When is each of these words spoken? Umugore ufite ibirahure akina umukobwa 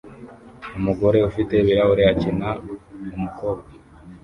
Umugore 0.77 1.17
ufite 1.29 1.53
ibirahure 1.61 2.03
akina 2.11 2.49
umukobwa 3.15 3.67